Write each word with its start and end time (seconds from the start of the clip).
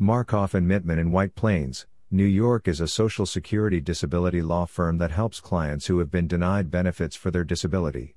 Markhoff 0.00 0.54
and 0.54 0.66
Mittman 0.66 0.98
in 0.98 1.12
White 1.12 1.34
Plains, 1.34 1.86
New 2.10 2.24
York 2.24 2.66
is 2.66 2.80
a 2.80 2.88
Social 2.88 3.26
Security 3.26 3.82
disability 3.82 4.40
law 4.40 4.64
firm 4.64 4.96
that 4.96 5.10
helps 5.10 5.40
clients 5.40 5.88
who 5.88 5.98
have 5.98 6.10
been 6.10 6.26
denied 6.26 6.70
benefits 6.70 7.14
for 7.14 7.30
their 7.30 7.44
disability. 7.44 8.16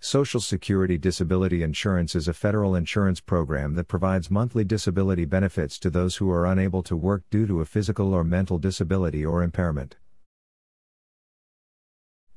Social 0.00 0.40
Security 0.40 0.96
Disability 0.96 1.62
Insurance 1.62 2.14
is 2.14 2.26
a 2.26 2.32
federal 2.32 2.74
insurance 2.74 3.20
program 3.20 3.74
that 3.74 3.86
provides 3.86 4.30
monthly 4.30 4.64
disability 4.64 5.26
benefits 5.26 5.78
to 5.80 5.90
those 5.90 6.16
who 6.16 6.30
are 6.30 6.46
unable 6.46 6.82
to 6.82 6.96
work 6.96 7.24
due 7.28 7.46
to 7.46 7.60
a 7.60 7.66
physical 7.66 8.14
or 8.14 8.24
mental 8.24 8.56
disability 8.56 9.26
or 9.26 9.42
impairment. 9.42 9.96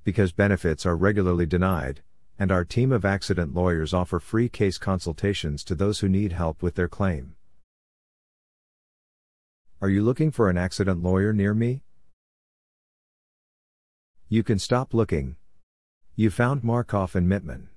Because 0.03 0.33
benefits 0.33 0.85
are 0.85 0.97
regularly 0.97 1.45
denied, 1.45 2.01
and 2.39 2.51
our 2.51 2.63
team 2.63 2.91
of 2.91 3.05
accident 3.05 3.54
lawyers 3.54 3.93
offer 3.93 4.19
free 4.19 4.49
case 4.49 4.77
consultations 4.77 5.63
to 5.63 5.75
those 5.75 5.99
who 5.99 6.09
need 6.09 6.33
help 6.33 6.61
with 6.61 6.75
their 6.75 6.87
claim. 6.87 7.36
Are 9.82 9.89
you 9.89 10.04
looking 10.04 10.32
for 10.32 10.50
an 10.50 10.57
accident 10.57 11.04
lawyer 11.04 11.33
near 11.33 11.54
me? 11.54 11.83
You 14.29 14.43
can 14.43 14.60
stop 14.60 14.93
looking. 14.93 15.36
You 16.15 16.29
found 16.29 16.63
Markhoff 16.63 17.15
and 17.15 17.29
Mittman. 17.29 17.68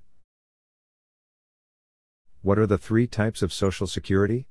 What 2.41 2.57
are 2.57 2.67
the 2.67 2.77
three 2.77 3.05
types 3.07 3.41
of 3.41 3.53
Social 3.53 3.85
Security? 3.85 4.47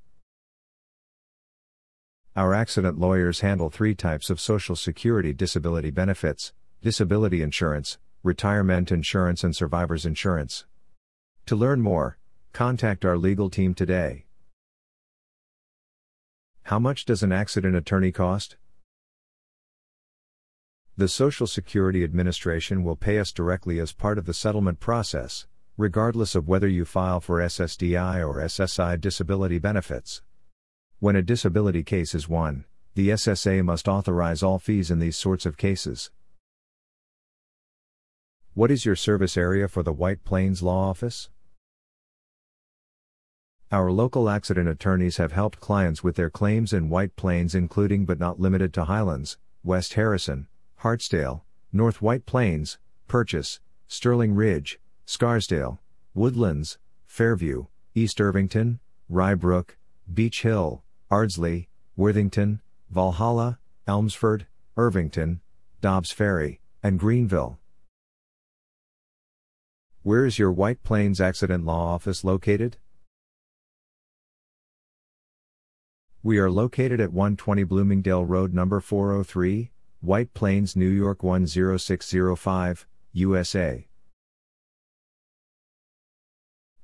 Our 2.36 2.54
accident 2.54 2.98
lawyers 2.98 3.40
handle 3.40 3.68
three 3.68 3.96
types 3.96 4.30
of 4.30 4.40
Social 4.40 4.76
Security 4.76 5.32
disability 5.32 5.90
benefits 5.90 6.52
disability 6.80 7.42
insurance, 7.42 7.98
retirement 8.22 8.92
insurance 8.92 9.42
and 9.42 9.56
survivor's 9.56 10.04
insurance. 10.04 10.66
To 11.46 11.56
learn 11.56 11.80
more, 11.80 12.18
contact 12.52 13.04
our 13.04 13.16
legal 13.16 13.48
team 13.48 13.72
today. 13.74 14.26
How 16.64 16.78
much 16.78 17.04
does 17.04 17.22
an 17.22 17.32
accident 17.32 17.74
attorney 17.76 18.12
cost? 18.12 18.56
The 20.96 21.08
Social 21.08 21.46
Security 21.46 22.04
Administration 22.04 22.84
will 22.84 22.94
pay 22.94 23.18
us 23.18 23.32
directly 23.32 23.80
as 23.80 23.92
part 23.92 24.18
of 24.18 24.26
the 24.26 24.34
settlement 24.34 24.80
process, 24.80 25.46
regardless 25.78 26.34
of 26.34 26.46
whether 26.46 26.68
you 26.68 26.84
file 26.84 27.20
for 27.20 27.38
SSDI 27.38 28.18
or 28.18 28.36
SSI 28.36 29.00
disability 29.00 29.58
benefits. 29.58 30.20
When 30.98 31.16
a 31.16 31.22
disability 31.22 31.82
case 31.82 32.14
is 32.14 32.28
won, 32.28 32.66
the 32.94 33.08
SSA 33.08 33.64
must 33.64 33.88
authorize 33.88 34.42
all 34.42 34.58
fees 34.58 34.90
in 34.90 34.98
these 34.98 35.16
sorts 35.16 35.46
of 35.46 35.56
cases. 35.56 36.10
What 38.54 38.72
is 38.72 38.84
your 38.84 38.96
service 38.96 39.36
area 39.36 39.68
for 39.68 39.84
the 39.84 39.92
White 39.92 40.24
Plains 40.24 40.60
Law 40.60 40.90
Office? 40.90 41.30
Our 43.70 43.92
local 43.92 44.28
accident 44.28 44.68
attorneys 44.68 45.18
have 45.18 45.30
helped 45.30 45.60
clients 45.60 46.02
with 46.02 46.16
their 46.16 46.30
claims 46.30 46.72
in 46.72 46.88
White 46.88 47.14
Plains, 47.14 47.54
including 47.54 48.06
but 48.06 48.18
not 48.18 48.40
limited 48.40 48.74
to 48.74 48.86
Highlands, 48.86 49.38
West 49.62 49.94
Harrison, 49.94 50.48
Hartsdale, 50.80 51.42
North 51.72 52.02
White 52.02 52.26
Plains, 52.26 52.80
Purchase, 53.06 53.60
Sterling 53.86 54.34
Ridge, 54.34 54.80
Scarsdale, 55.06 55.78
Woodlands, 56.12 56.76
Fairview, 57.06 57.66
East 57.94 58.20
Irvington, 58.20 58.80
Rye 59.08 59.36
Brook, 59.36 59.76
Beech 60.12 60.42
Hill, 60.42 60.82
Ardsley, 61.08 61.68
Worthington, 61.96 62.62
Valhalla, 62.90 63.60
Elmsford, 63.86 64.48
Irvington, 64.76 65.40
Dobbs 65.80 66.10
Ferry, 66.10 66.58
and 66.82 66.98
Greenville. 66.98 67.60
Where 70.02 70.24
is 70.24 70.38
your 70.38 70.50
White 70.50 70.82
Plains 70.82 71.20
Accident 71.20 71.66
Law 71.66 71.92
Office 71.92 72.24
located? 72.24 72.78
We 76.22 76.38
are 76.38 76.50
located 76.50 77.02
at 77.02 77.12
120 77.12 77.64
Bloomingdale 77.64 78.24
Road 78.24 78.54
number 78.54 78.80
403, 78.80 79.70
White 80.00 80.32
Plains, 80.32 80.74
New 80.74 80.88
York 80.88 81.22
10605, 81.22 82.86
USA. 83.12 83.88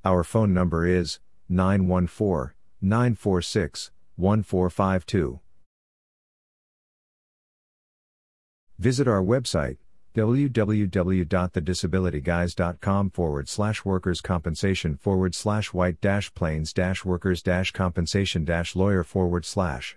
Our 0.04 0.22
phone 0.22 0.52
number 0.52 0.86
is 0.86 1.18
914 1.48 2.54
946 2.82 3.92
1452. 4.16 5.40
Visit 8.78 9.08
our 9.08 9.22
website 9.22 9.78
www.thedisabilityguys.com 10.16 13.10
forward 13.10 13.48
slash 13.48 13.84
workers 13.84 14.20
compensation 14.20 14.96
forward 14.96 15.34
slash 15.34 15.74
white 15.74 16.00
dash 16.00 16.32
plains 16.34 16.72
dash 16.72 17.04
workers 17.04 17.42
dash 17.42 17.72
compensation 17.72 18.44
dash 18.44 18.74
lawyer 18.74 19.04
forward 19.04 19.44
slash 19.44 19.96